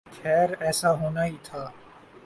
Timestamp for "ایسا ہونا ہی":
0.59-1.35